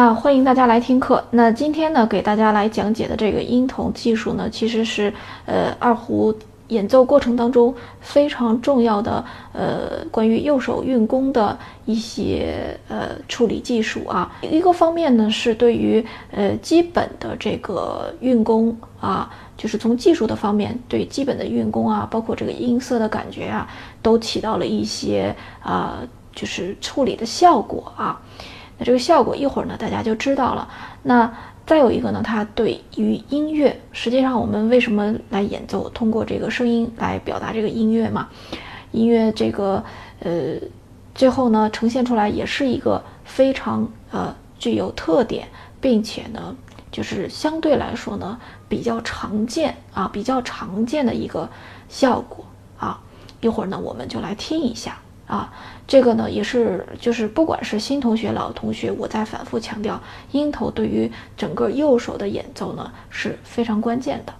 [0.00, 1.22] 那欢迎大家来听课。
[1.30, 5.12] 那今天呢，给大家来讲解的这个音筒技术呢，其实是
[5.44, 6.34] 呃二胡
[6.68, 11.54] 演奏过程当中非常重要的呃关于右手运弓的
[11.84, 14.34] 一些呃处理技术啊。
[14.40, 23.68] 一个方面呢，是对于呃基本的这个运弓啊，就是从技术的方面对基本的运弓啊，包括这个音色的感觉啊，
[24.00, 25.98] 都起到了一些啊
[26.34, 28.18] 就是处理的效果啊。
[28.80, 30.66] 那这个效果一会儿呢，大家就知道了。
[31.02, 31.30] 那
[31.66, 35.88] 再有一个呢，它对于音乐，实际上我们为什么来演奏？
[35.90, 38.28] 通过这个声音来表达这个音乐嘛。
[38.92, 39.84] 音乐这个
[40.20, 40.54] 呃，
[41.14, 45.46] 最后呢呈现出来也是一个非常呃具有特点，
[45.78, 46.56] 并且呢
[46.90, 51.48] 就是相对来说呢比较常见啊，比较常见的一个
[51.90, 52.44] 效果
[52.78, 52.98] 啊。
[53.42, 54.98] 一会儿呢我们就来听一下。
[55.30, 55.52] 啊，
[55.86, 60.00] 这个呢也是，就是不管是新同学、老同学，我在反复强调，
[60.32, 64.34] 音头对于整个右手的演奏呢是非常关键的。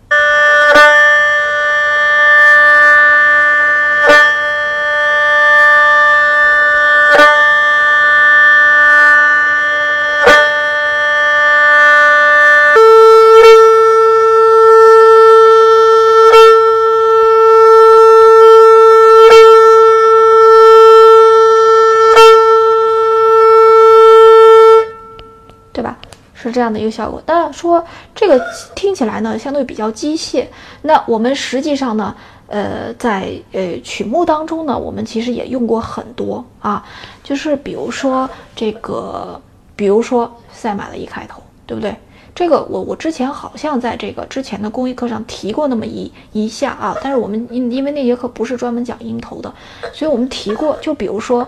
[26.50, 27.84] 这样的一个效果，但说
[28.14, 28.40] 这个
[28.74, 30.46] 听起来呢，相对比较机械。
[30.82, 32.14] 那我们实际上呢，
[32.46, 36.84] 呃，在呃曲目当中呢，我们其实也用过很多啊，
[37.22, 39.40] 就是比如说这个，
[39.76, 41.94] 比如说赛马的一开头，对不对？
[42.32, 49.52] 这个我我之前好像在这个之前的公益课上提过那么一一下啊，但是我们因因为那节课不是专门讲音头的，
[49.92, 50.76] 所以我们提过。
[50.80, 51.46] 就比如说，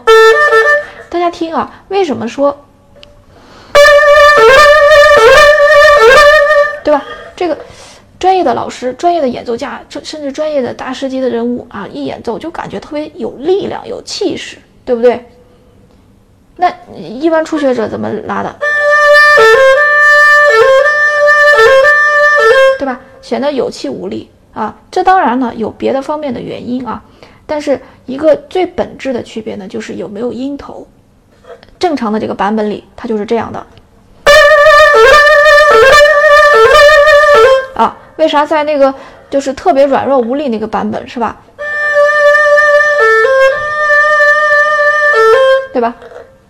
[1.08, 2.54] 大家听啊，为什么说？
[6.84, 7.04] 对吧？
[7.34, 7.56] 这个
[8.18, 15.24] 专业的老师、专业的演奏家，甚甚至专业的大师级的人物啊，一演奏就感觉特别有力量、有气势，对不对？
[16.56, 18.56] 那一般初学者怎么拉的？
[22.78, 23.00] 对吧？
[23.20, 24.76] 显得有气无力啊。
[24.90, 27.02] 这当然呢有别的方面的原因啊，
[27.46, 30.86] 但是一个最本质的区别呢，就是有没有音头。
[31.78, 33.66] 正常的这个版本里，它就是这样的。
[38.22, 38.94] 为啥在那个
[39.28, 41.36] 就是特别软弱无力那个版本是吧？
[45.72, 45.96] 对吧？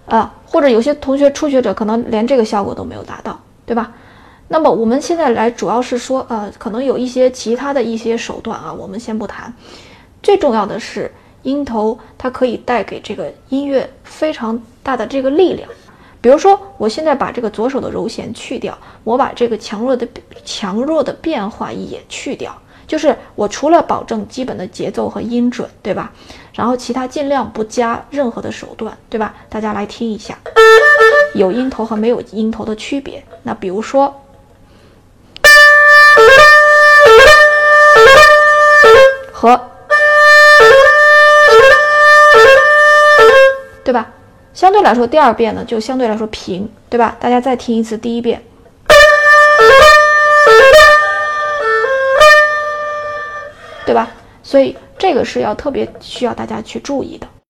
[0.07, 3.91] 啊，或者有些同学初学者可能连这个效果都没有达到，对吧？
[4.49, 9.51] 那么我们现在来主要是说，呃，可能有一些其他的一些手段啊，我们先不谈。
[10.23, 11.11] 最重要的是
[11.43, 15.67] 音头，它可以带给这个音乐非常大的这个力量。
[16.23, 20.07] 比如说，我现在把这个左手的柔弦去掉，我把这个强弱的
[20.45, 22.57] 强弱的变化也去掉，
[22.87, 26.13] 就是我除了保证基本的节奏和音准，对吧？
[26.55, 29.35] 然后其他尽量不加任何的手段，对吧？
[29.49, 30.39] 大家来听一下，
[31.35, 33.25] 有音头和没有音头的区别。
[33.43, 34.15] 那比如说，
[39.33, 39.61] 和，
[43.83, 44.09] 对吧？
[44.55, 47.17] 相对来说，第二遍呢就相对来说平，对吧？
[47.19, 48.43] 大家再听一次第一遍，
[53.87, 54.11] 对吧？
[54.43, 57.27] 所以这个是要特别需要大家去注意的。